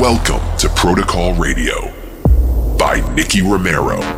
Welcome 0.00 0.40
to 0.56 0.70
Protocol 0.70 1.34
Radio 1.34 1.92
by 2.78 3.06
Nicky 3.14 3.42
Romero. 3.42 4.00
Together 4.00 4.16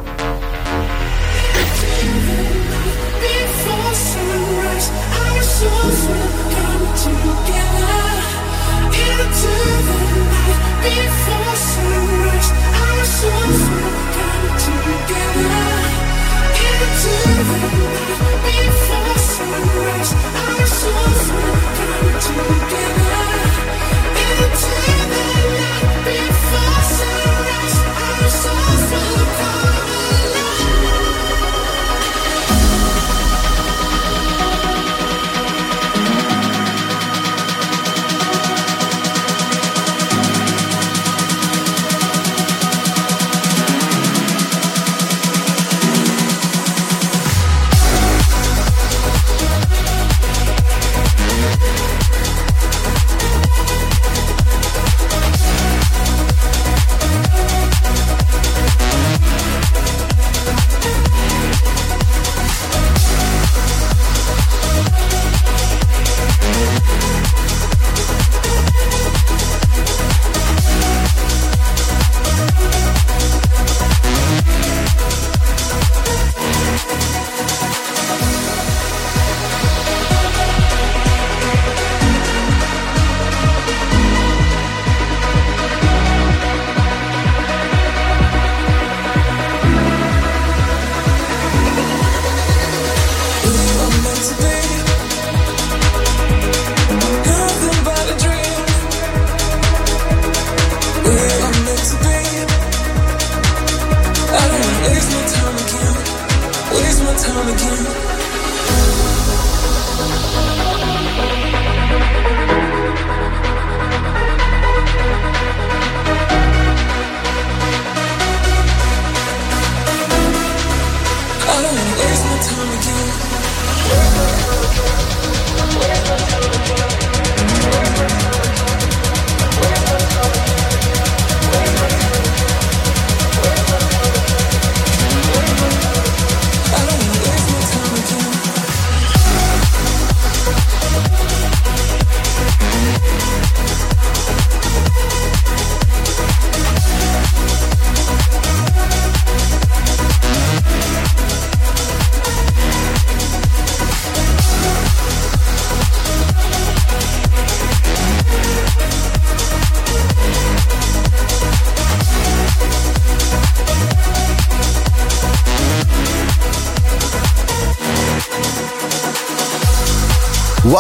the 25.09 25.31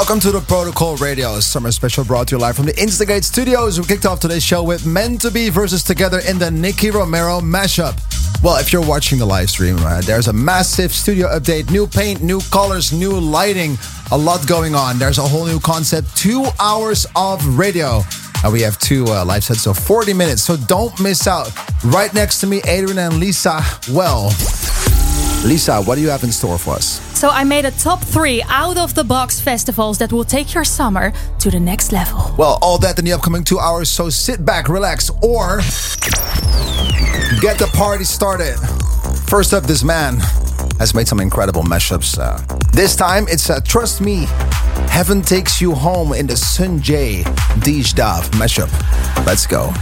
Welcome 0.02 0.18
to 0.18 0.32
the 0.32 0.40
Protocol 0.40 0.96
Radio 0.96 1.38
Summer 1.38 1.70
Special 1.70 2.04
brought 2.04 2.26
to 2.26 2.34
you 2.34 2.40
live 2.40 2.56
from 2.56 2.66
the 2.66 2.76
Instigate 2.76 3.22
Studios. 3.22 3.78
We 3.78 3.86
kicked 3.86 4.04
off 4.04 4.18
today's 4.18 4.42
show 4.42 4.64
with 4.64 4.84
Meant 4.84 5.20
to 5.20 5.30
Be 5.30 5.48
versus 5.48 5.84
Together 5.84 6.18
in 6.28 6.40
the 6.40 6.50
Nicky 6.50 6.90
Romero 6.90 7.38
mashup. 7.38 7.94
Well, 8.42 8.56
if 8.56 8.72
you're 8.72 8.84
watching 8.84 9.20
the 9.20 9.24
live 9.24 9.48
stream, 9.48 9.76
uh, 9.78 10.00
there's 10.00 10.26
a 10.26 10.32
massive 10.32 10.92
studio 10.92 11.28
update, 11.28 11.70
new 11.70 11.86
paint, 11.86 12.20
new 12.20 12.40
colors, 12.50 12.92
new 12.92 13.12
lighting, 13.12 13.78
a 14.10 14.18
lot 14.18 14.44
going 14.48 14.74
on. 14.74 14.98
There's 14.98 15.18
a 15.18 15.22
whole 15.22 15.46
new 15.46 15.60
concept, 15.60 16.16
two 16.16 16.46
hours 16.58 17.06
of 17.14 17.56
radio. 17.56 18.00
And 18.42 18.52
we 18.52 18.60
have 18.62 18.80
two 18.80 19.04
uh, 19.06 19.24
live 19.24 19.44
sets 19.44 19.68
of 19.68 19.78
40 19.78 20.14
minutes, 20.14 20.42
so 20.42 20.56
don't 20.56 20.98
miss 21.00 21.28
out. 21.28 21.52
Right 21.84 22.12
next 22.12 22.40
to 22.40 22.48
me, 22.48 22.60
Adrian 22.66 22.98
and 22.98 23.20
Lisa. 23.20 23.60
Well, 23.92 24.30
Lisa, 25.46 25.80
what 25.84 25.94
do 25.94 26.00
you 26.00 26.08
have 26.08 26.24
in 26.24 26.32
store 26.32 26.58
for 26.58 26.74
us? 26.74 27.11
So 27.22 27.30
I 27.30 27.44
made 27.44 27.64
a 27.64 27.70
top 27.70 28.00
three 28.00 28.42
out 28.48 28.76
of 28.76 28.96
the 28.96 29.04
box 29.04 29.38
festivals 29.38 29.96
that 29.98 30.12
will 30.12 30.24
take 30.24 30.54
your 30.54 30.64
summer 30.64 31.12
to 31.38 31.52
the 31.52 31.60
next 31.60 31.92
level. 31.92 32.34
Well, 32.36 32.58
all 32.60 32.78
that 32.78 32.98
in 32.98 33.04
the 33.04 33.12
upcoming 33.12 33.44
two 33.44 33.60
hours, 33.60 33.88
so 33.88 34.10
sit 34.10 34.44
back, 34.44 34.68
relax, 34.68 35.08
or 35.22 35.58
get 37.40 37.58
the 37.60 37.70
party 37.74 38.02
started. 38.02 38.56
First 39.28 39.54
up, 39.54 39.62
this 39.62 39.84
man 39.84 40.18
has 40.80 40.96
made 40.96 41.06
some 41.06 41.20
incredible 41.20 41.62
mashups. 41.62 42.18
Uh, 42.18 42.38
this 42.72 42.96
time, 42.96 43.26
it's 43.28 43.48
uh, 43.48 43.60
Trust 43.60 44.00
Me, 44.00 44.26
Heaven 44.88 45.22
Takes 45.22 45.60
You 45.60 45.76
Home 45.76 46.12
in 46.14 46.26
the 46.26 46.36
Sun 46.36 46.82
J 46.82 47.22
Deej 47.62 47.94
Dav 47.94 48.28
mashup. 48.32 48.68
Let's 49.24 49.46
go. 49.46 49.72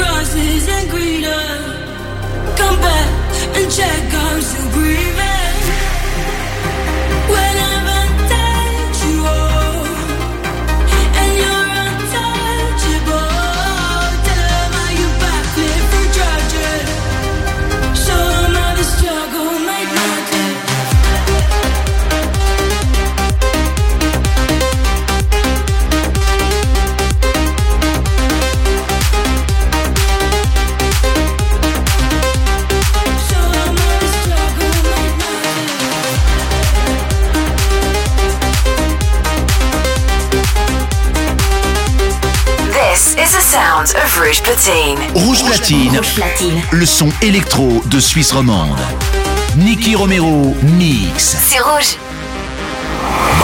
The 0.00 0.06
grass 0.06 0.34
isn't 0.34 0.88
greener, 0.88 1.44
come 2.56 2.80
back 2.80 3.56
and 3.56 3.70
check 3.70 4.14
I'm 4.14 4.40
still. 4.40 5.19
sounds 43.50 43.94
of 43.94 44.20
Rouge 44.20 44.40
Platine. 44.42 44.96
Rouge 45.26 45.42
Platine. 45.42 46.62
Le 46.70 46.86
son 46.86 47.08
électro 47.20 47.82
de 47.86 47.98
Suisse 47.98 48.30
romande. 48.30 48.78
Nicky 49.56 49.96
Romero 49.96 50.54
mix. 50.78 51.36
C'est 51.48 51.58
rouge. 51.58 51.96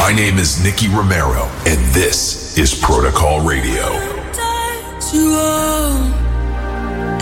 My 0.06 0.14
name 0.14 0.38
is 0.38 0.62
Nicky 0.62 0.87
Romero 0.87 1.49
and 1.67 1.79
this 1.93 2.56
is 2.56 2.73
Protocol 2.73 3.41
Radio. 3.41 3.85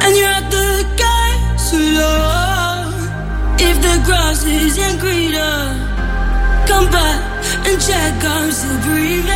And 0.02 0.14
you're 0.14 0.28
at 0.28 0.50
the 0.50 0.84
gates 0.98 1.72
alone. 1.72 2.92
If 3.60 3.80
the 3.80 3.98
grass 4.04 4.44
isn't 4.44 5.00
greener, 5.00 5.74
come 6.66 6.90
back 6.90 7.22
and 7.66 7.80
check 7.80 8.12
I'm 8.22 8.52
still 8.52 8.78
breathing. 8.82 9.33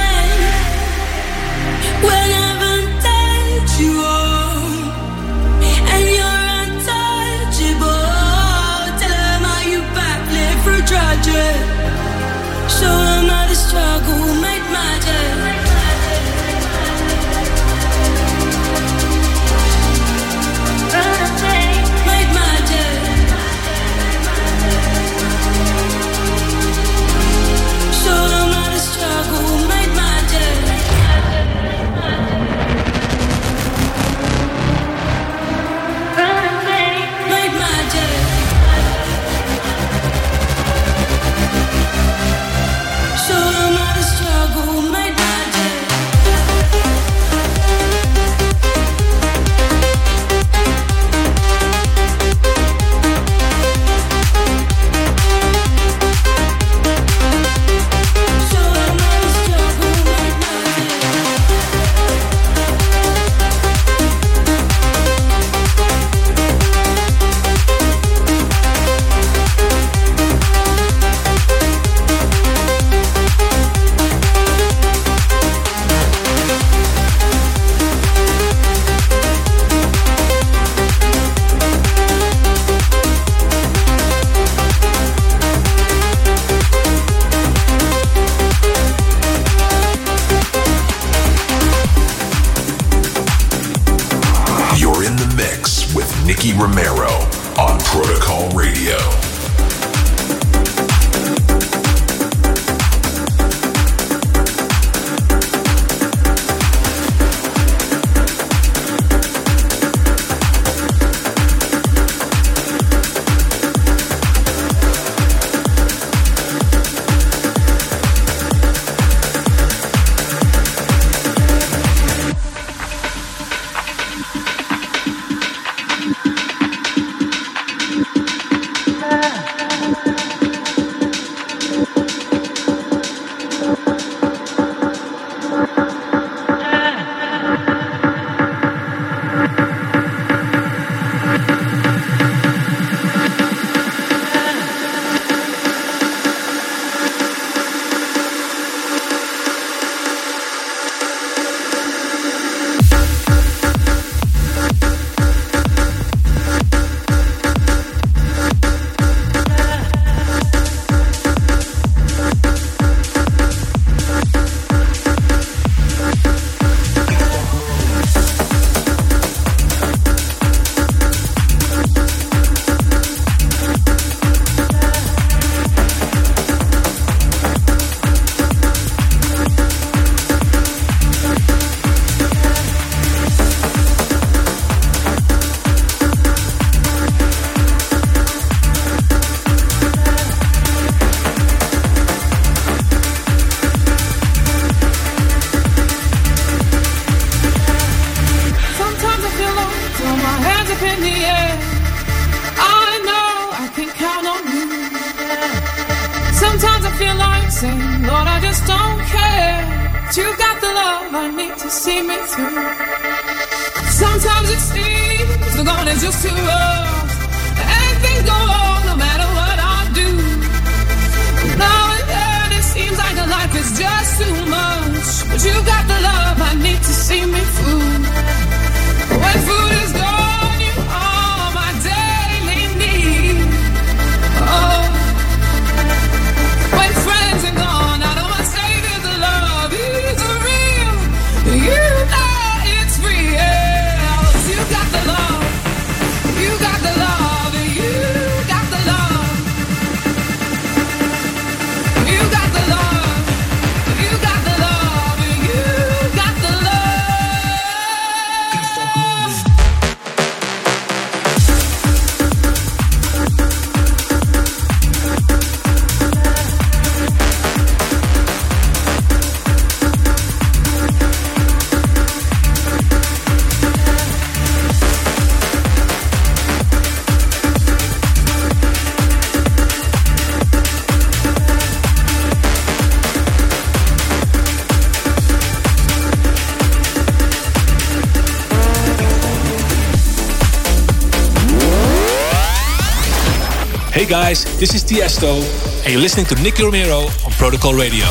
Guys, 294.09 294.45
this 294.59 294.75
is 294.75 294.83
Tiesto, 294.83 295.43
and 295.85 295.93
you're 295.93 296.01
listening 296.01 296.25
to 296.27 296.35
Nicky 296.37 296.65
Romero 296.65 297.09
on 297.27 297.33
Protocol 297.33 297.75
Radio. 297.75 298.07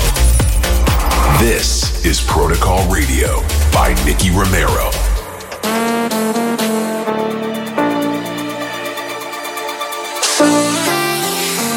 This 1.39 2.05
is 2.05 2.21
Protocol 2.21 2.87
Radio 2.87 3.41
by 3.73 3.95
Nicky 4.05 4.29
Romero. 4.29 4.91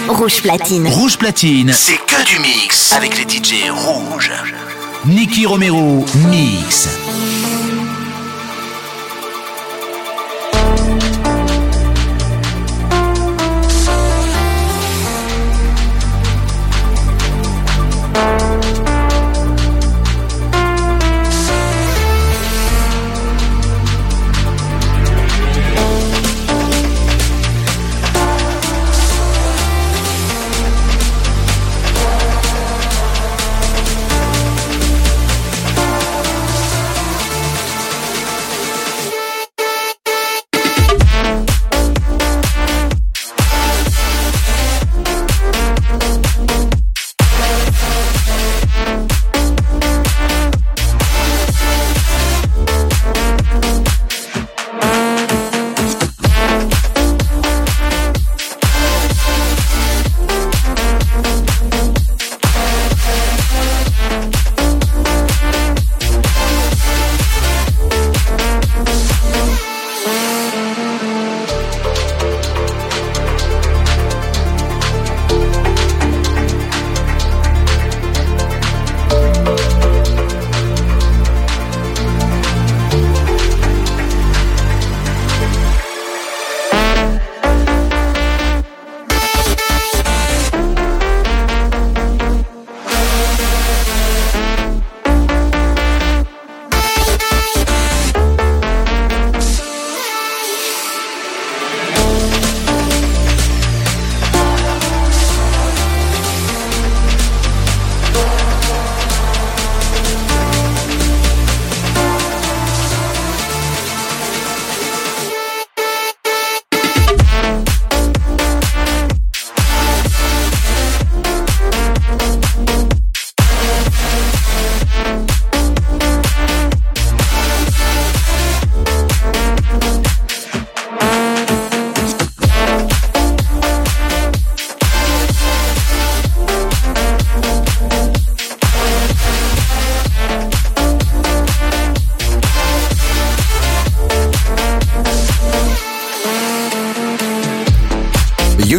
Rouge 0.08 0.42
platine. 0.42 0.86
Rouge 0.88 1.16
platine, 1.16 1.72
c'est 1.72 1.96
que 1.96 2.22
du 2.26 2.40
mix 2.40 2.92
avec 2.92 3.16
les 3.16 3.24
DJ 3.24 3.70
rouges. 3.70 4.32
Nicky 5.06 5.46
Romero 5.46 6.04
mix. 6.28 6.88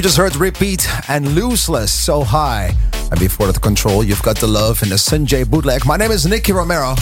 Just 0.02 0.18
heard 0.18 0.36
Repeat 0.36 0.90
and 1.10 1.36
Looseless 1.36 1.92
So 1.92 2.24
High. 2.24 2.76
And 3.12 3.20
before 3.20 3.46
that 3.46 3.62
control, 3.62 4.04
you've 4.04 4.24
got 4.24 4.36
the 4.36 4.48
love 4.48 4.82
in 4.82 4.90
the 4.90 4.96
Sanjay 4.96 5.48
bootleg. 5.48 5.86
My 5.86 5.96
name 5.96 6.10
is 6.10 6.26
Nicky 6.26 6.54
Romero. 6.54 6.96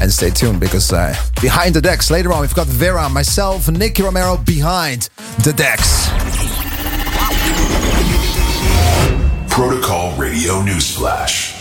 And 0.00 0.10
stay 0.10 0.30
tuned 0.30 0.58
because 0.58 0.92
uh, 0.92 1.14
behind 1.40 1.76
the 1.76 1.80
decks, 1.80 2.10
later 2.10 2.32
on, 2.32 2.40
we've 2.40 2.52
got 2.52 2.66
Nerva, 2.66 3.08
myself, 3.08 3.68
Nicky 3.68 4.02
Romero 4.02 4.36
behind 4.36 5.10
the 5.44 5.52
decks. 5.52 6.08
Protocol 9.48 10.16
Radio 10.16 10.54
Newsflash. 10.54 11.59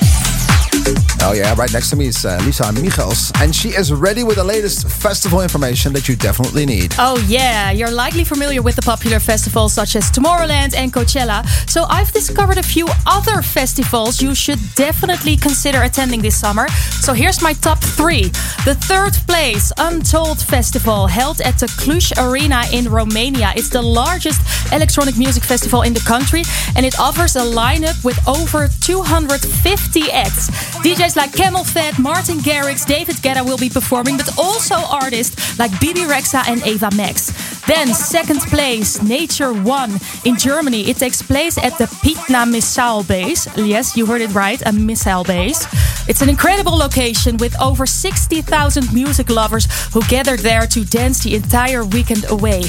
Oh 1.21 1.33
yeah, 1.33 1.53
right 1.57 1.71
next 1.71 1.89
to 1.91 1.95
me 1.95 2.07
is 2.07 2.25
uh, 2.25 2.39
Lisa 2.45 2.71
Michels, 2.71 3.31
and 3.41 3.55
she 3.55 3.69
is 3.69 3.91
ready 3.91 4.23
with 4.23 4.37
the 4.37 4.43
latest 4.43 4.87
festival 4.87 5.41
information 5.41 5.93
that 5.93 6.07
you 6.07 6.15
definitely 6.15 6.65
need. 6.65 6.95
Oh 6.97 7.17
yeah, 7.27 7.71
you're 7.71 7.91
likely 7.91 8.23
familiar 8.23 8.61
with 8.61 8.75
the 8.75 8.81
popular 8.81 9.19
festivals 9.19 9.73
such 9.73 9.95
as 9.95 10.09
Tomorrowland 10.09 10.73
and 10.75 10.91
Coachella. 10.93 11.45
So 11.69 11.85
I've 11.89 12.11
discovered 12.11 12.57
a 12.57 12.63
few 12.63 12.87
other 13.05 13.41
festivals 13.41 14.21
you 14.21 14.33
should 14.33 14.59
definitely 14.75 15.35
consider 15.35 15.83
attending 15.83 16.21
this 16.21 16.39
summer. 16.39 16.67
So 17.01 17.13
here's 17.13 17.41
my 17.41 17.53
top 17.53 17.79
three. 17.79 18.29
The 18.65 18.77
third 18.89 19.13
place, 19.27 19.71
Untold 19.77 20.41
Festival, 20.41 21.07
held 21.07 21.41
at 21.41 21.59
the 21.59 21.67
Cluj 21.67 22.13
Arena 22.17 22.63
in 22.71 22.89
Romania. 22.89 23.53
It's 23.55 23.69
the 23.69 23.81
largest 23.81 24.41
electronic 24.71 25.17
music 25.17 25.43
festival 25.43 25.81
in 25.81 25.93
the 25.93 26.01
country, 26.01 26.43
and 26.75 26.85
it 26.85 26.99
offers 26.99 27.35
a 27.35 27.41
lineup 27.41 28.03
with 28.03 28.17
over 28.27 28.67
250 28.81 30.11
acts. 30.11 30.49
DJs 30.79 31.17
like 31.17 31.31
CamelPhat, 31.31 31.99
Martin 31.99 32.37
Garrix, 32.37 32.85
David 32.85 33.17
Guetta 33.17 33.43
will 33.43 33.57
be 33.57 33.69
performing, 33.69 34.15
but 34.15 34.37
also 34.39 34.75
artists 34.75 35.59
like 35.59 35.71
Bebe 35.81 36.01
Rexha 36.01 36.47
and 36.47 36.63
Ava 36.63 36.89
Max. 36.95 37.33
Then, 37.67 37.93
second 37.93 38.39
place, 38.41 39.01
Nature 39.01 39.51
One 39.51 39.99
in 40.23 40.37
Germany. 40.37 40.89
It 40.89 40.95
takes 40.95 41.21
place 41.21 41.57
at 41.57 41.77
the 41.77 41.83
Pydna 41.83 42.49
missile 42.49 43.03
base. 43.03 43.45
Yes, 43.57 43.97
you 43.97 44.05
heard 44.05 44.21
it 44.21 44.33
right, 44.33 44.61
a 44.65 44.71
missile 44.71 45.25
base. 45.25 45.67
It's 46.07 46.21
an 46.21 46.29
incredible 46.29 46.77
location 46.77 47.35
with 47.37 47.59
over 47.61 47.85
60,000 47.85 48.93
music 48.93 49.29
lovers 49.29 49.67
who 49.93 50.01
gathered 50.03 50.39
there 50.39 50.65
to 50.67 50.85
dance 50.85 51.23
the 51.23 51.35
entire 51.35 51.83
weekend 51.83 52.23
away. 52.29 52.63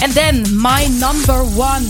And 0.00 0.12
then, 0.12 0.54
my 0.54 0.86
number 1.00 1.42
one 1.42 1.82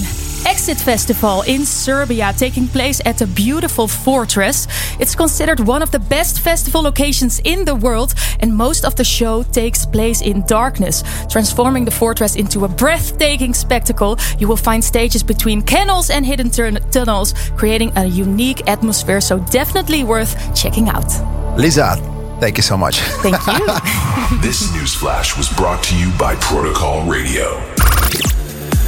Exit 0.46 0.78
Festival 0.78 1.42
in 1.42 1.66
Serbia, 1.66 2.32
taking 2.36 2.68
place 2.68 3.00
at 3.04 3.18
the 3.18 3.26
beautiful 3.26 3.88
fortress. 3.88 4.68
It's 5.00 5.16
considered 5.16 5.58
one 5.58 5.82
of 5.82 5.90
the 5.90 5.98
best 5.98 6.40
festival 6.40 6.82
locations 6.82 7.40
in 7.40 7.64
the 7.64 7.74
world, 7.74 8.14
and 8.38 8.56
most 8.56 8.84
of 8.84 8.94
the 8.94 9.02
show 9.02 9.42
takes 9.42 9.84
place 9.84 10.22
in 10.22 10.46
darkness, 10.46 11.02
transforming 11.28 11.84
the 11.84 11.90
fortress 11.90 12.36
into 12.36 12.64
a 12.64 12.68
breathtaking 12.68 13.54
spectacle. 13.54 14.18
You 14.38 14.46
will 14.46 14.56
find 14.56 14.84
stages 14.84 15.24
between 15.24 15.62
kennels 15.62 16.10
and 16.10 16.24
hidden 16.24 16.50
tunnels, 16.90 17.34
creating 17.56 17.92
a 17.96 18.06
unique 18.06 18.68
atmosphere, 18.68 19.20
so 19.20 19.40
definitely 19.50 20.04
worth 20.04 20.32
checking 20.54 20.88
out. 20.88 21.10
Lisa, 21.58 21.96
Thank 22.38 22.58
you 22.58 22.62
so 22.62 22.76
much. 22.76 23.00
Thank 23.22 23.46
you. 23.46 24.38
this 24.42 24.70
news 24.74 24.94
flash 24.94 25.38
was 25.38 25.48
brought 25.48 25.82
to 25.84 25.96
you 25.96 26.12
by 26.18 26.34
Protocol 26.36 27.06
Radio. 27.06 27.75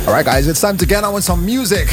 All 0.08 0.14
right, 0.14 0.24
guys, 0.24 0.48
it's 0.48 0.62
time 0.62 0.78
to 0.78 0.86
get 0.86 1.04
on 1.04 1.12
with 1.12 1.22
some 1.22 1.44
music. 1.44 1.86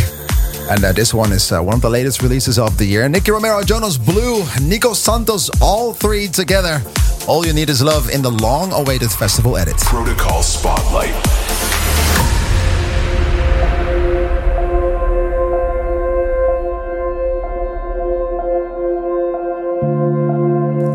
And 0.70 0.82
uh, 0.86 0.94
this 0.94 1.14
one 1.14 1.34
is 1.34 1.52
uh, 1.52 1.60
one 1.60 1.76
of 1.76 1.82
the 1.82 1.90
latest 1.90 2.22
releases 2.22 2.58
of 2.58 2.78
the 2.78 2.86
year. 2.86 3.10
Nicky 3.10 3.30
Romero, 3.30 3.62
Jonas 3.62 3.98
Blue, 3.98 4.42
Nico 4.62 4.94
Santos, 4.94 5.50
all 5.62 5.92
three 5.92 6.30
together. 6.30 6.82
All 7.28 7.46
you 7.46 7.52
need 7.52 7.70
is 7.70 7.84
love 7.84 8.10
in 8.10 8.22
the 8.22 8.32
long 8.32 8.72
awaited 8.72 9.12
festival 9.12 9.58
edit. 9.58 9.76
Protocol 9.80 10.42
Spotlight. 10.44 11.14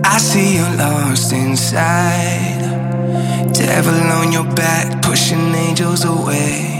I 0.07 0.17
see 0.17 0.57
you 0.57 0.65
lost 0.79 1.35
inside. 1.35 2.63
Devil 3.53 3.93
on 3.93 4.33
your 4.33 4.51
back, 4.55 5.03
pushing 5.03 5.55
angels 5.55 6.07
away. 6.07 6.80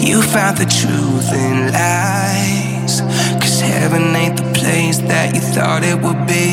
You 0.00 0.22
found 0.22 0.58
the 0.58 0.66
truth 0.66 1.32
in 1.32 1.72
lies. 1.72 3.00
Cause 3.40 3.60
heaven 3.60 4.14
ain't 4.14 4.36
the 4.36 4.48
place 4.52 4.98
that 4.98 5.34
you 5.34 5.40
thought 5.40 5.82
it 5.82 5.98
would 6.00 6.26
be. 6.26 6.46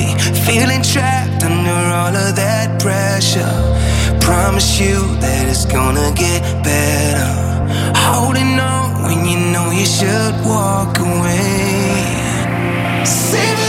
Feeling 0.47 0.81
trapped 0.81 1.43
under 1.43 1.79
all 1.99 2.15
of 2.15 2.35
that 2.35 2.81
pressure. 2.81 3.55
Promise 4.21 4.79
you 4.79 4.97
that 5.23 5.47
it's 5.47 5.65
gonna 5.65 6.11
get 6.15 6.41
better. 6.63 7.31
Holding 7.95 8.59
on 8.59 9.03
when 9.03 9.25
you 9.25 9.39
know 9.53 9.71
you 9.71 9.85
should 9.85 10.33
walk 10.45 10.99
away. 10.99 11.99
Save 13.05 13.68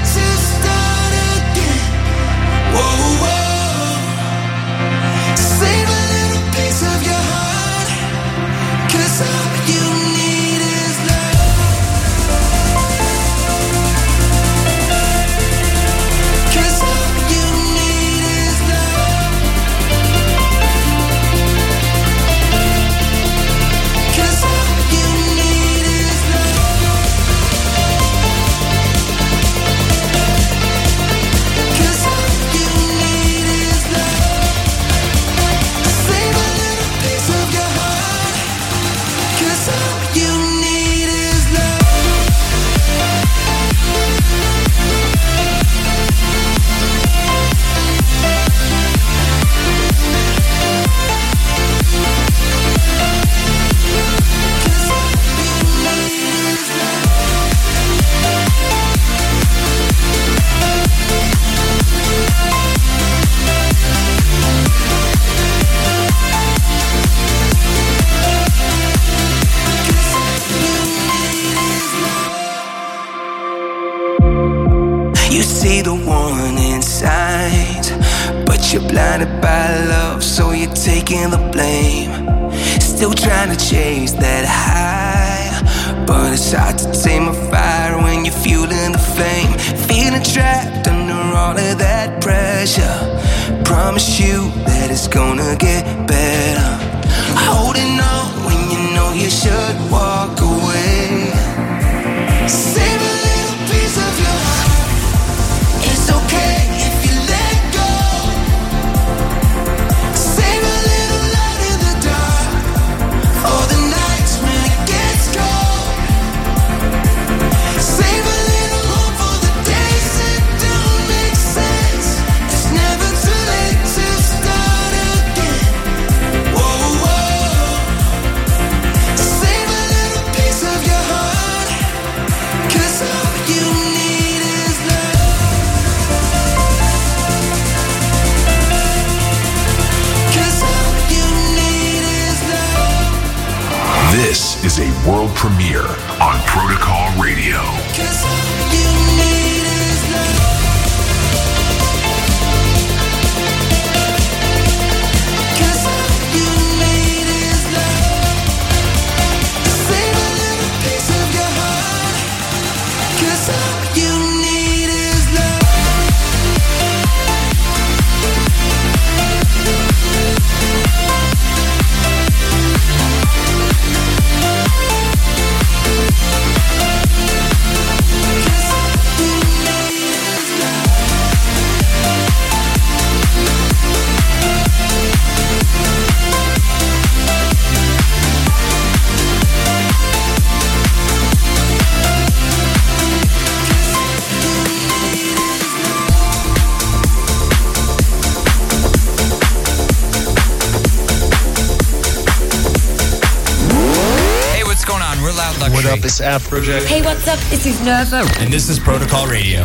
this 206.11 206.19
app 206.19 206.41
project. 206.41 206.87
Hey, 206.87 207.01
what's 207.01 207.25
up? 207.25 207.39
This 207.49 207.65
is 207.65 207.81
Nerva. 207.85 208.27
And 208.39 208.51
this 208.51 208.67
is 208.67 208.79
Protocol 208.79 209.27
Radio. 209.27 209.63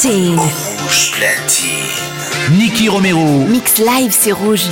platine. 0.00 0.38
Rouge 0.38 1.10
platine. 1.10 2.56
Niki 2.56 2.88
Romero. 2.88 3.44
Mix 3.48 3.78
live, 3.78 4.12
c'est 4.12 4.32
rouge. 4.32 4.68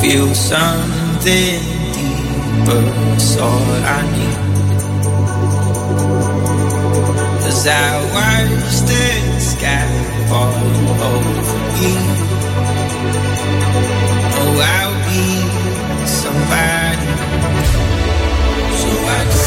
feel 0.00 0.34
something 0.34 1.60
deeper. 1.92 2.82
That's 3.20 3.36
all 3.36 3.70
I 3.84 4.00
need. 4.16 4.38
As 7.48 7.66
I 7.66 7.70
watch 8.14 8.74
the 8.88 9.06
sky 9.40 9.90
falling 10.28 10.88
over 11.10 11.34
me, 11.76 11.92
oh, 14.40 14.60
I'll 14.76 14.96
be 15.06 15.24
somebody. 16.06 17.10
So 18.80 18.90
I 19.16 19.20
go, 19.34 19.44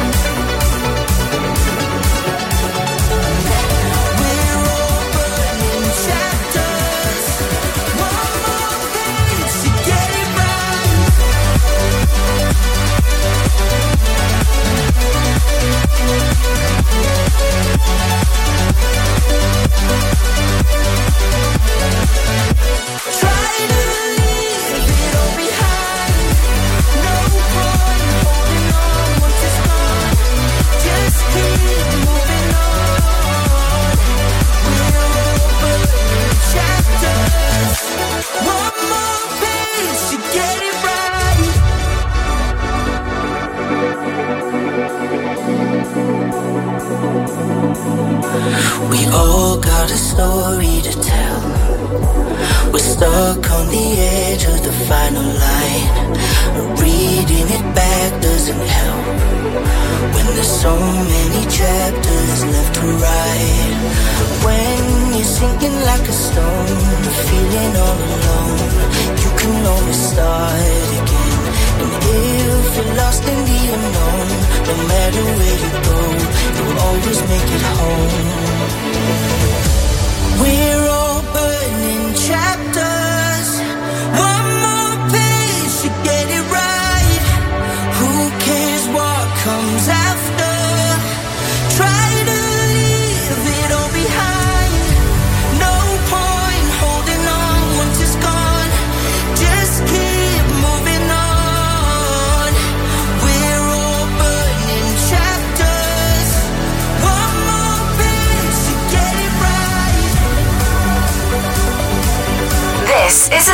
We 48.91 49.05
all 49.07 49.57
got 49.57 49.89
a 49.89 49.97
story 49.97 50.81
to 50.83 50.93
tell. 51.01 51.41
We're 52.71 52.79
stuck 52.79 53.51
on 53.51 53.67
the 53.67 53.87
edge 53.97 54.45
of 54.45 54.63
the 54.63 54.73
final 54.89 55.23
line. 55.23 55.87
Reading 56.77 57.47
it 57.57 57.65
back 57.75 58.21
doesn't 58.21 58.65
help. 58.79 59.05
When 60.13 60.25
there's 60.35 60.55
so 60.61 60.75
many 60.77 61.41
chapters 61.49 62.45
left 62.45 62.75
to 62.75 62.85
write. 63.01 63.77
When 64.45 64.90
sinking 65.41 65.77
like 65.89 66.07
a 66.13 66.15
stone, 66.25 66.67
feeling 67.27 67.73
all 67.85 67.99
alone. 68.15 68.59
You 69.23 69.31
can 69.39 69.55
always 69.73 70.01
start 70.11 70.89
again. 70.99 71.41
And 71.81 71.91
if 72.15 72.69
you're 72.77 72.93
lost 73.01 73.23
in 73.33 73.39
the 73.49 73.59
unknown, 73.75 74.29
no 74.69 74.75
matter 74.91 75.23
where 75.37 75.57
you 75.63 75.71
go, 75.89 75.99
you'll 76.55 76.79
always 76.87 77.19
make 77.31 77.49
it 77.57 77.63
home. 77.73 78.13
We're 80.41 80.85
all 80.99 81.21
burning 81.35 82.05
chapters. 82.27 82.80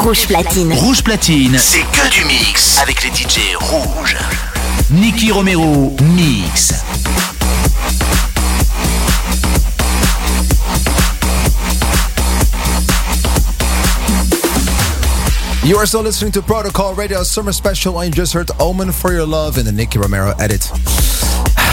Rouge 0.00 0.26
Platine. 0.26 0.72
Rouge 0.72 1.02
Platine, 1.02 1.58
c'est 1.58 1.80
que 1.80 2.10
du 2.10 2.24
mix 2.24 2.78
avec 2.78 3.02
les 3.04 3.10
DJ 3.10 3.54
rouges. 3.60 4.16
Nicky 4.90 5.30
Romero, 5.30 5.94
mix. 6.16 6.72
You 15.62 15.76
are 15.76 15.84
still 15.84 16.00
listening 16.00 16.32
to 16.32 16.40
Protocol 16.40 16.94
Radio 16.94 17.22
Summer 17.22 17.52
Special, 17.52 18.00
and 18.00 18.14
you 18.14 18.22
just 18.22 18.32
heard 18.32 18.50
Omen 18.58 18.92
for 18.92 19.12
Your 19.12 19.26
Love 19.26 19.58
in 19.58 19.66
the 19.66 19.72
Nicky 19.72 19.98
Romero 19.98 20.32
edit. 20.38 20.70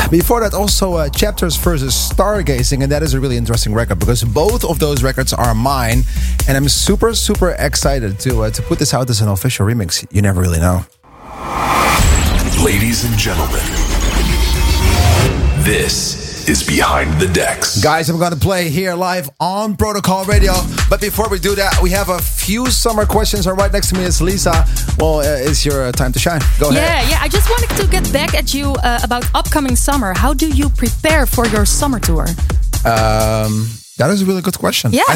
Before 0.09 0.39
that, 0.39 0.53
also 0.53 0.93
uh, 0.93 1.09
Chapters 1.09 1.57
versus 1.57 1.93
Stargazing, 1.93 2.81
and 2.81 2.91
that 2.91 3.03
is 3.03 3.13
a 3.13 3.19
really 3.19 3.35
interesting 3.35 3.73
record 3.73 3.99
because 3.99 4.23
both 4.23 4.63
of 4.63 4.79
those 4.79 5.03
records 5.03 5.33
are 5.33 5.53
mine, 5.53 6.03
and 6.47 6.55
I'm 6.55 6.69
super, 6.69 7.13
super 7.13 7.55
excited 7.59 8.17
to 8.21 8.43
uh, 8.43 8.49
to 8.51 8.61
put 8.61 8.79
this 8.79 8.93
out 8.93 9.09
as 9.09 9.19
an 9.19 9.27
official 9.27 9.65
remix. 9.65 10.05
You 10.09 10.21
never 10.21 10.39
really 10.39 10.59
know. 10.59 10.85
Ladies 12.63 13.03
and 13.03 13.17
gentlemen, 13.17 13.59
this 15.65 16.26
is 16.47 16.63
Behind 16.63 17.19
the 17.19 17.27
Decks. 17.27 17.81
Guys, 17.83 18.09
I'm 18.09 18.17
going 18.17 18.31
to 18.31 18.39
play 18.39 18.69
here 18.69 18.95
live 18.95 19.29
on 19.39 19.75
Protocol 19.75 20.23
Radio. 20.25 20.53
But 20.89 21.01
before 21.01 21.27
we 21.29 21.39
do 21.39 21.55
that, 21.55 21.79
we 21.81 21.89
have 21.89 22.09
a 22.09 22.19
few 22.19 22.67
summer 22.67 23.05
questions. 23.05 23.47
And 23.47 23.57
right 23.57 23.71
next 23.71 23.89
to 23.89 23.95
me 23.95 24.03
is 24.03 24.21
Lisa. 24.21 24.65
Well, 24.97 25.19
uh, 25.19 25.49
it's 25.49 25.65
your 25.65 25.91
time 25.91 26.13
to 26.13 26.19
shine. 26.19 26.39
Go 26.59 26.71
yeah, 26.71 26.79
ahead. 26.79 27.03
Yeah, 27.03 27.09
yeah. 27.09 27.17
I 27.21 27.27
just 27.27 27.49
wanted 27.49 27.75
to 27.81 27.87
get 27.87 28.11
back 28.13 28.33
at 28.33 28.53
you 28.53 28.73
uh, 28.83 28.99
about 29.03 29.25
upcoming 29.35 29.75
summer. 29.75 30.13
How 30.15 30.33
do 30.33 30.47
you 30.47 30.69
prepare 30.69 31.25
for 31.25 31.45
your 31.47 31.65
summer 31.65 31.99
tour? 31.99 32.27
Um, 32.85 33.67
that 33.97 34.11
is 34.11 34.21
a 34.21 34.25
really 34.25 34.41
good 34.41 34.57
question. 34.57 34.91
Yeah. 34.93 35.01
I, 35.07 35.15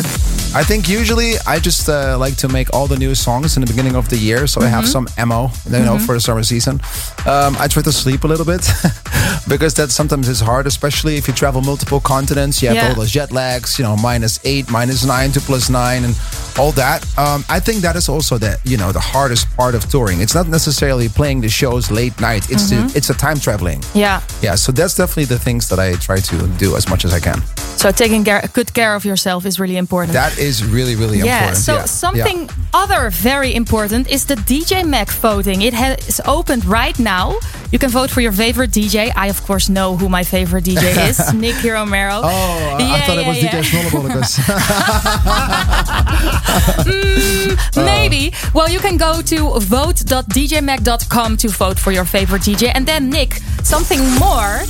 I 0.53 0.63
think 0.63 0.89
usually 0.89 1.33
I 1.47 1.59
just 1.59 1.87
uh, 1.87 2.17
like 2.17 2.35
to 2.37 2.47
make 2.47 2.73
all 2.73 2.87
the 2.87 2.97
new 2.97 3.15
songs 3.15 3.55
in 3.55 3.61
the 3.61 3.67
beginning 3.67 3.95
of 3.95 4.09
the 4.09 4.17
year, 4.17 4.47
so 4.47 4.59
mm-hmm. 4.59 4.67
I 4.67 4.69
have 4.69 4.83
mm-hmm. 4.85 5.05
some 5.05 5.07
ammo, 5.17 5.51
you 5.65 5.85
know, 5.85 5.95
mm-hmm. 5.95 6.05
for 6.05 6.13
the 6.15 6.19
summer 6.19 6.43
season. 6.43 6.81
Um, 7.25 7.55
I 7.59 7.67
try 7.67 7.83
to 7.83 7.91
sleep 7.91 8.23
a 8.23 8.27
little 8.27 8.45
bit 8.45 8.67
because 9.47 9.75
that 9.75 9.91
sometimes 9.91 10.27
is 10.27 10.41
hard, 10.41 10.65
especially 10.65 11.15
if 11.15 11.27
you 11.27 11.33
travel 11.33 11.61
multiple 11.61 11.99
continents. 11.99 12.61
You 12.61 12.69
have 12.69 12.77
yeah. 12.77 12.89
all 12.89 12.95
those 12.95 13.11
jet 13.11 13.31
lags, 13.31 13.77
you 13.77 13.85
know, 13.85 13.95
minus 13.95 14.43
eight, 14.43 14.69
minus 14.71 15.05
nine 15.05 15.31
to 15.31 15.39
plus 15.39 15.69
nine, 15.69 16.03
and 16.03 16.19
all 16.57 16.71
that. 16.73 17.05
Um, 17.19 17.45
I 17.49 17.59
think 17.59 17.81
that 17.81 17.95
is 17.95 18.09
also 18.09 18.37
the 18.37 18.59
you 18.65 18.77
know 18.77 18.91
the 18.91 18.99
hardest 18.99 19.55
part 19.55 19.75
of 19.75 19.87
touring. 19.89 20.21
It's 20.21 20.35
not 20.35 20.47
necessarily 20.47 21.07
playing 21.07 21.41
the 21.41 21.49
shows 21.49 21.91
late 21.91 22.19
night. 22.19 22.49
It's 22.49 22.71
mm-hmm. 22.71 22.87
the, 22.87 22.97
it's 22.97 23.09
a 23.11 23.13
time 23.13 23.39
traveling. 23.39 23.83
Yeah. 23.93 24.21
Yeah. 24.41 24.55
So 24.55 24.71
that's 24.71 24.95
definitely 24.95 25.25
the 25.25 25.39
things 25.39 25.69
that 25.69 25.79
I 25.79 25.93
try 25.93 26.19
to 26.19 26.47
do 26.57 26.75
as 26.75 26.89
much 26.89 27.05
as 27.05 27.13
I 27.13 27.19
can. 27.19 27.41
So 27.77 27.91
taking 27.91 28.23
care, 28.23 28.47
good 28.53 28.70
care 28.73 28.95
of 28.95 29.05
yourself 29.05 29.45
is 29.45 29.59
really 29.59 29.77
important. 29.77 30.13
That 30.13 30.37
is 30.37 30.63
really 30.63 30.95
really 30.95 31.19
important. 31.19 31.25
yeah, 31.25 31.37
important. 31.39 31.57
So 31.57 31.73
yeah. 31.75 31.85
something 31.85 32.39
yeah. 32.41 32.51
other 32.73 33.09
very 33.09 33.53
important 33.53 34.09
is 34.09 34.25
the 34.25 34.35
DJ 34.35 34.85
Mag 34.87 35.09
voting. 35.09 35.61
It 35.61 35.73
has 35.73 36.21
opened 36.25 36.65
right 36.65 36.97
now. 36.99 37.35
You 37.71 37.79
can 37.79 37.89
vote 37.89 38.09
for 38.09 38.21
your 38.21 38.33
favorite 38.33 38.71
DJ. 38.71 39.11
I 39.15 39.27
of 39.27 39.41
course 39.43 39.69
know 39.69 39.95
who 39.97 40.09
my 40.09 40.23
favorite 40.23 40.65
DJ 40.65 41.07
is, 41.09 41.33
Nicky 41.33 41.69
Romero. 41.69 42.21
Oh, 42.23 42.77
yeah, 42.79 42.93
I 42.95 43.01
thought 43.01 43.17
it 43.17 43.27
was 43.27 43.37
DJ 43.37 43.63
Snollebollekes. 43.63 44.39
mm, 46.85 47.85
maybe. 47.85 48.33
Well, 48.53 48.69
you 48.69 48.79
can 48.79 48.97
go 48.97 49.21
to 49.21 49.59
vote.djmag.com 49.59 51.37
to 51.37 51.49
vote 51.49 51.79
for 51.79 51.91
your 51.91 52.05
favorite 52.05 52.41
DJ. 52.41 52.71
And 52.73 52.85
then, 52.85 53.09
Nick, 53.09 53.33
something 53.63 53.99
more. 54.19 54.61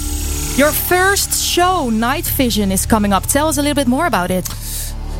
Your 0.57 0.73
first 0.73 1.33
show, 1.33 1.89
Night 1.89 2.25
Vision, 2.25 2.73
is 2.73 2.85
coming 2.85 3.13
up. 3.13 3.25
Tell 3.25 3.47
us 3.47 3.57
a 3.57 3.61
little 3.61 3.73
bit 3.73 3.87
more 3.87 4.05
about 4.05 4.31
it. 4.31 4.49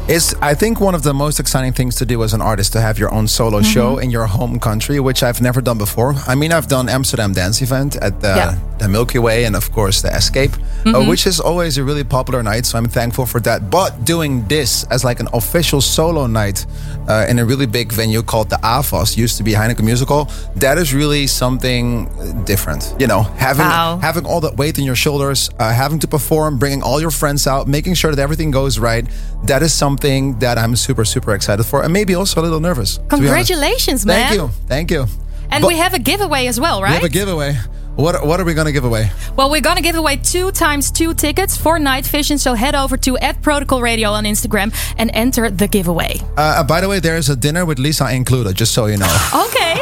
It's, 0.08 0.34
I 0.42 0.56
think, 0.56 0.82
one 0.82 0.94
of 0.94 1.04
the 1.04 1.14
most 1.14 1.40
exciting 1.40 1.72
things 1.72 1.96
to 1.96 2.06
do 2.06 2.22
as 2.24 2.34
an 2.34 2.42
artist 2.42 2.74
to 2.74 2.82
have 2.82 3.00
your 3.00 3.14
own 3.14 3.28
solo 3.28 3.60
mm-hmm. 3.60 3.72
show 3.72 3.98
in 3.98 4.10
your 4.10 4.26
home 4.26 4.60
country, 4.60 5.00
which 5.00 5.24
I've 5.24 5.42
never 5.42 5.62
done 5.62 5.78
before. 5.78 6.16
I 6.28 6.36
mean, 6.36 6.52
I've 6.52 6.68
done 6.68 6.90
Amsterdam 6.90 7.32
Dance 7.32 7.62
Event 7.62 7.96
at 7.96 8.20
the, 8.20 8.28
yeah. 8.28 8.60
the 8.78 8.90
Milky 8.90 9.20
Way 9.20 9.46
and, 9.46 9.56
of 9.56 9.72
course, 9.72 10.02
the 10.02 10.10
Escape, 10.10 10.52
uh, 10.52 10.58
mm-hmm. 10.58 10.96
uh, 10.96 11.08
which 11.08 11.26
is 11.26 11.40
always 11.40 11.78
a 11.78 11.84
really 11.84 12.04
popular 12.04 12.44
night. 12.44 12.66
So 12.66 12.78
I'm 12.78 12.90
thankful 12.90 13.26
for 13.26 13.40
that. 13.42 13.70
But 13.70 14.04
doing 14.04 14.46
this 14.48 14.84
as 14.86 15.06
like 15.06 15.22
an 15.22 15.30
official 15.34 15.80
solo 15.80 16.28
night 16.28 16.66
uh, 17.08 17.28
in 17.30 17.40
a 17.40 17.46
really 17.46 17.68
big 17.68 17.94
venue 17.94 18.22
called 18.22 18.50
the 18.50 18.58
AFAS, 18.58 19.16
used 19.16 19.38
to 19.38 19.44
be 19.44 19.54
Heineken 19.54 19.86
Musical, 19.86 20.30
that 20.58 20.78
is 20.78 20.94
really 20.94 21.26
something 21.26 22.10
different. 22.44 22.94
You 23.00 23.08
know, 23.08 23.22
having 23.22 23.66
wow. 23.66 23.98
having 24.02 24.26
all 24.26 24.42
that 24.42 24.58
weight 24.58 24.78
on 24.78 24.84
your 24.84 24.96
shoulders, 24.96 25.50
uh, 25.58 25.72
having 25.72 26.00
to 26.00 26.08
perform, 26.08 26.58
bringing 26.58 26.84
all 26.84 27.00
your 27.00 27.12
friends 27.12 27.48
out, 27.48 27.68
making 27.68 27.94
sure 27.94 28.14
that 28.14 28.22
everything 28.22 28.52
goes 28.52 28.78
right. 28.78 29.06
That 29.46 29.64
is 29.64 29.74
something 29.74 30.01
something 30.02 30.40
that 30.40 30.58
I'm 30.58 30.76
super, 30.76 31.06
super 31.06 31.34
excited 31.34 31.64
for 31.64 31.84
and 31.84 31.94
maybe 31.94 32.16
also 32.16 32.42
a 32.42 32.44
little 32.44 32.60
nervous. 32.60 33.00
Congratulations, 33.10 34.06
man. 34.06 34.28
Thank 34.28 34.42
you. 34.42 34.48
Thank 34.68 34.92
you. 34.92 35.06
And 35.52 35.62
but 35.62 35.68
we 35.68 35.78
have 35.78 35.94
a 35.94 36.00
giveaway 36.00 36.48
as 36.48 36.60
well, 36.60 36.82
right? 36.82 36.90
We 36.90 36.96
have 36.96 37.04
a 37.04 37.10
giveaway. 37.10 37.54
What, 37.96 38.26
what 38.26 38.40
are 38.40 38.46
we 38.46 38.54
going 38.54 38.68
to 38.68 38.72
give 38.72 38.86
away? 38.86 39.12
Well, 39.36 39.52
we're 39.52 39.62
going 39.62 39.76
to 39.76 39.84
give 39.84 39.96
away 39.96 40.16
two 40.16 40.52
times 40.52 40.92
two 40.92 41.14
tickets 41.14 41.58
for 41.58 41.78
Night 41.78 42.06
Vision. 42.08 42.38
So 42.38 42.54
head 42.54 42.74
over 42.74 42.98
to 42.98 43.18
at 43.18 43.42
Protocol 43.42 43.82
Radio 43.82 44.10
on 44.12 44.24
Instagram 44.24 44.74
and 44.98 45.12
enter 45.14 45.50
the 45.52 45.68
giveaway. 45.68 46.16
Uh, 46.38 46.42
uh 46.60 46.64
by 46.64 46.82
the 46.82 46.88
way, 46.88 47.00
there 47.00 47.18
is 47.18 47.30
a 47.30 47.36
dinner 47.36 47.66
with 47.66 47.80
Lisa 47.80 48.10
included, 48.10 48.56
just 48.56 48.74
so 48.74 48.88
you 48.88 48.98
know. 48.98 49.12
okay. 49.48 49.76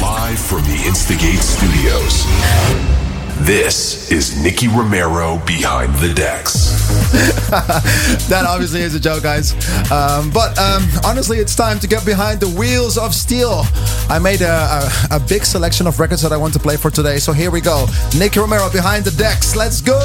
Live 0.00 0.38
from 0.38 0.62
the 0.62 0.84
Instigate 0.86 1.40
Studios. 1.40 3.03
This 3.38 4.10
is 4.10 4.40
Nicky 4.42 4.68
Romero 4.68 5.38
behind 5.44 5.94
the 5.96 6.12
decks. 6.14 6.70
that 8.28 8.44
obviously 8.46 8.80
is 8.80 8.94
a 8.94 9.00
joke, 9.00 9.22
guys. 9.22 9.52
Um, 9.90 10.30
but 10.30 10.56
um, 10.58 10.84
honestly, 11.04 11.38
it's 11.38 11.54
time 11.54 11.78
to 11.80 11.86
get 11.86 12.06
behind 12.06 12.40
the 12.40 12.48
wheels 12.48 12.96
of 12.96 13.14
steel. 13.14 13.64
I 14.08 14.18
made 14.18 14.40
a, 14.40 14.88
a, 15.10 15.16
a, 15.16 15.20
big 15.20 15.44
selection 15.44 15.86
of 15.86 15.98
records 16.00 16.22
that 16.22 16.32
I 16.32 16.36
want 16.36 16.54
to 16.54 16.60
play 16.60 16.76
for 16.76 16.90
today. 16.90 17.18
So 17.18 17.32
here 17.32 17.50
we 17.50 17.60
go. 17.60 17.86
Nicky 18.16 18.40
Romero 18.40 18.70
behind 18.70 19.04
the 19.04 19.10
decks. 19.10 19.56
Let's 19.56 19.80
go. 19.80 19.98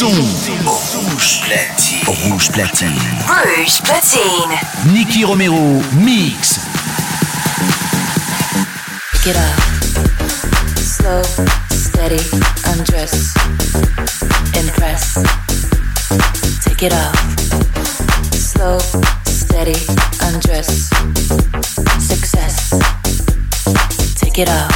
Rouge 0.00 1.42
platine. 1.44 2.04
Rouge 2.06 2.48
platine. 2.48 2.96
Rouge 3.28 3.80
platine. 3.82 4.58
Nicky 4.94 5.24
Romero, 5.24 5.82
mix. 5.92 6.58
Get 9.22 9.36
up. 9.36 9.60
Slow, 10.78 11.22
steady, 11.68 12.16
undress. 12.72 13.34
Impress. 14.56 15.18
Take 16.64 16.82
it 16.84 16.94
off. 16.94 17.14
Slow, 18.32 18.78
steady, 19.26 19.76
undress. 20.22 20.88
Success. 21.98 22.70
Take 24.18 24.38
it 24.38 24.48
off. 24.48 24.69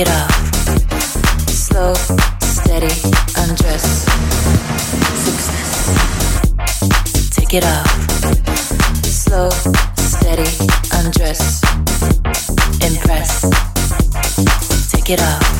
it 0.00 0.08
off. 0.08 0.32
Slow, 1.50 1.94
steady, 2.40 2.94
undress. 3.36 4.06
Success. 5.26 5.70
Take 7.36 7.54
it 7.54 7.64
off. 7.64 7.88
Slow, 9.04 9.50
steady, 9.96 10.48
undress. 10.96 11.62
Impress. 12.82 13.42
Take 14.90 15.10
it 15.10 15.20
off 15.20 15.59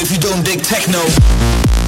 if 0.00 0.12
you 0.12 0.18
don't 0.18 0.44
dig 0.44 0.62
techno. 0.62 1.87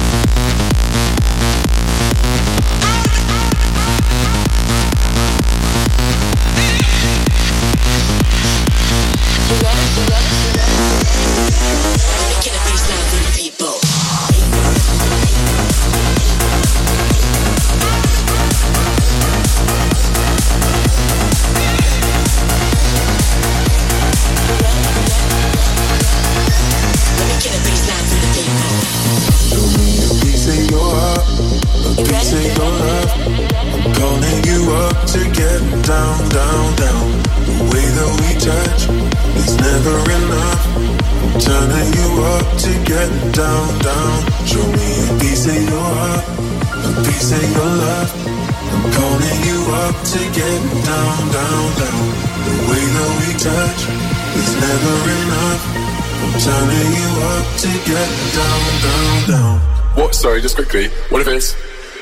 What 60.71 61.19
if 61.19 61.27
it's 61.27 61.53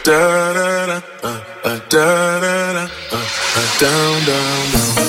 da 0.04 0.54
da 0.54 0.86
da 0.86 1.02
uh, 1.24 1.44
uh, 1.64 1.80
da 1.90 2.40
da 2.40 2.74
da 2.74 2.84
uh, 2.84 3.18
uh, 3.18 3.80
down 3.80 4.26
down 4.26 4.72
down. 4.72 5.09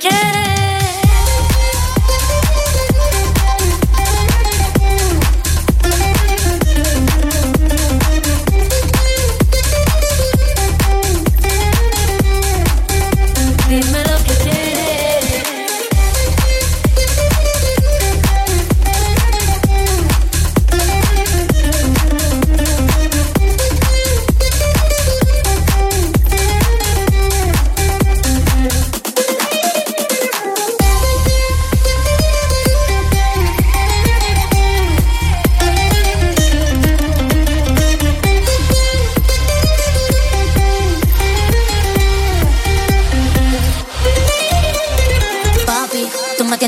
Dime 0.00 0.10
lo 0.10 0.53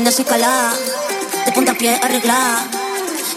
de 0.07 1.51
punta 1.51 1.73
a 1.73 1.75
pie 1.75 1.99
arreglada. 2.01 2.65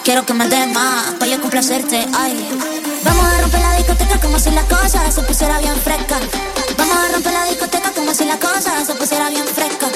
Quiero 0.04 0.24
que 0.24 0.32
me 0.34 0.46
más, 0.68 1.14
para 1.18 1.32
yo 1.32 1.40
complacerte, 1.40 2.06
ay. 2.16 2.48
Vamos 3.02 3.24
a 3.24 3.40
romper 3.40 3.60
la 3.60 3.74
discoteca 3.74 4.20
como 4.20 4.38
si 4.38 4.52
la 4.52 4.62
cosa 4.62 5.10
se 5.10 5.20
pusiera 5.22 5.58
bien 5.58 5.74
fresca. 5.74 6.20
Vamos 6.78 6.96
a 6.96 7.08
romper 7.12 7.32
la 7.32 7.44
discoteca 7.46 7.90
como 7.90 8.14
si 8.14 8.24
la 8.24 8.38
cosa 8.38 8.84
se 8.84 8.94
pusiera 8.94 9.30
bien 9.30 9.44
fresca. 9.48 9.88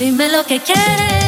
Dime 0.00 0.28
lo 0.28 0.44
que 0.44 0.60
quieres. 0.60 1.21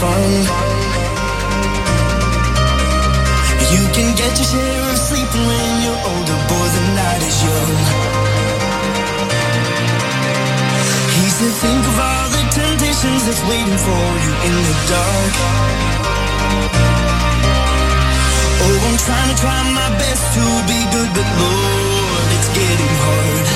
fun. 0.00 0.32
You 3.72 3.82
can 3.96 4.10
get 4.20 4.32
your 4.36 4.48
share 4.52 4.84
of 4.92 4.98
sleep 5.08 5.30
when 5.32 5.72
you're 5.84 6.02
older, 6.12 6.38
boy, 6.50 6.66
the 6.76 6.84
night 7.00 7.22
is 7.28 7.38
young. 7.46 7.76
He 11.16 11.24
said, 11.36 11.54
think 11.64 11.82
of 11.90 11.96
all 12.08 12.28
the 12.36 12.42
temptations 12.60 13.22
that's 13.26 13.42
waiting 13.48 13.80
for 13.86 14.04
you 14.24 14.32
in 14.46 14.54
the 14.68 14.76
dark. 14.92 15.34
Oh, 18.64 18.76
I'm 18.88 18.98
trying 19.06 19.30
to 19.32 19.36
try 19.40 19.58
my 19.80 19.90
best 20.02 20.24
to 20.36 20.44
be 20.70 20.80
good, 20.94 21.10
but 21.16 21.28
Lord, 21.40 22.28
it's 22.36 22.50
getting 22.52 22.94
hard. 23.04 23.55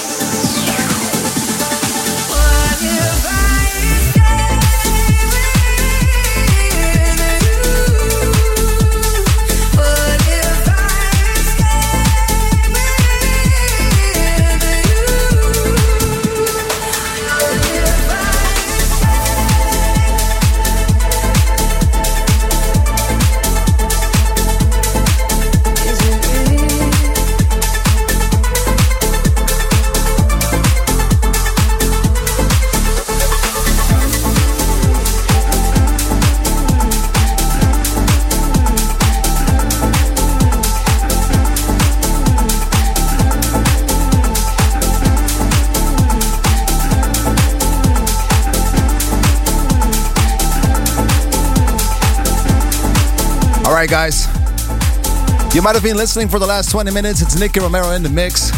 Right, 53.73 53.89
guys. 53.89 54.25
You 55.55 55.61
might 55.61 55.75
have 55.75 55.83
been 55.83 55.97
listening 55.97 56.27
for 56.27 56.39
the 56.39 56.47
last 56.47 56.71
20 56.71 56.91
minutes. 56.91 57.21
It's 57.21 57.39
Nicky 57.39 57.59
Romero 57.59 57.91
in 57.91 58.03
the 58.03 58.09
mix. 58.09 58.49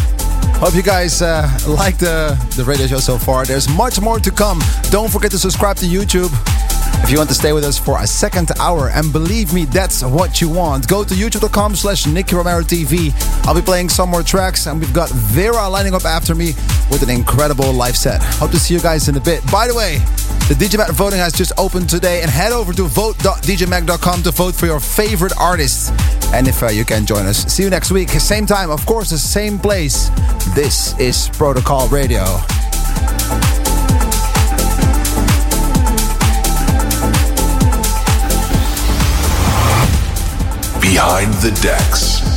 Hope 0.58 0.74
you 0.74 0.82
guys 0.82 1.20
uh, 1.22 1.48
like 1.68 1.98
the, 1.98 2.36
the 2.56 2.64
radio 2.64 2.86
show 2.86 2.98
so 2.98 3.18
far. 3.18 3.44
There's 3.44 3.68
much 3.68 4.00
more 4.00 4.18
to 4.18 4.30
come. 4.30 4.60
Don't 4.90 5.10
forget 5.10 5.30
to 5.32 5.38
subscribe 5.38 5.76
to 5.76 5.86
YouTube 5.86 6.32
if 7.02 7.10
you 7.10 7.18
want 7.18 7.28
to 7.28 7.34
stay 7.34 7.52
with 7.52 7.64
us 7.64 7.78
for 7.78 8.00
a 8.00 8.06
second 8.06 8.50
hour. 8.58 8.90
And 8.90 9.12
believe 9.12 9.52
me, 9.52 9.64
that's 9.64 10.02
what 10.02 10.40
you 10.40 10.48
want. 10.48 10.88
Go 10.88 11.04
to 11.04 11.14
youtube.com 11.14 11.74
slash 11.76 12.06
Nicky 12.06 12.36
Romero 12.36 12.62
TV. 12.62 13.12
I'll 13.46 13.54
be 13.54 13.60
playing 13.60 13.88
some 13.88 14.08
more 14.08 14.22
tracks, 14.22 14.66
and 14.66 14.80
we've 14.80 14.92
got 14.92 15.12
Nerva 15.34 15.68
lining 15.68 15.94
up 15.94 16.04
after 16.04 16.34
me 16.34 16.52
with 16.90 17.02
an 17.02 17.10
incredible 17.10 17.72
live 17.72 17.96
set. 17.96 18.22
Hope 18.22 18.50
to 18.52 18.58
see 18.58 18.74
you 18.74 18.80
guys 18.80 19.08
in 19.08 19.16
a 19.16 19.20
bit. 19.20 19.42
By 19.50 19.66
the 19.66 19.74
way, 19.74 19.98
the 20.48 20.54
DJ 20.54 20.78
Mag 20.78 20.90
voting 20.90 21.18
has 21.18 21.32
just 21.32 21.52
opened 21.58 21.88
today, 21.88 22.22
and 22.22 22.30
head 22.30 22.52
over 22.52 22.72
to 22.72 22.84
vote.djmag.com 22.84 24.22
to 24.22 24.30
vote 24.30 24.54
for 24.54 24.66
your 24.66 24.80
favorite 24.80 25.32
artists. 25.38 25.90
And 26.32 26.48
if 26.48 26.62
uh, 26.62 26.68
you 26.68 26.84
can 26.84 27.06
join 27.06 27.26
us, 27.26 27.44
see 27.52 27.62
you 27.62 27.70
next 27.70 27.90
week, 27.90 28.10
same 28.10 28.46
time, 28.46 28.70
of 28.70 28.84
course, 28.86 29.10
the 29.10 29.18
same 29.18 29.58
place. 29.58 30.10
This 30.54 30.98
is 30.98 31.28
Protocol 31.30 31.88
Radio. 31.88 32.24
Behind 40.94 41.34
the 41.42 41.50
decks. 41.60 42.33